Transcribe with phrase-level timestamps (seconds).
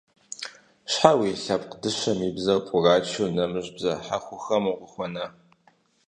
[0.91, 5.25] Щхьэ уи лъэпкъ дыщэм и бзэр пӀурачу нэмыщӀ бзэ хьэхухэм укъыхуэна?